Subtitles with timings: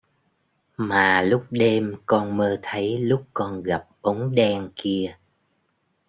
[0.77, 5.17] Mà lúc đêm con mơ thấy lúc con gặp bóng đen kia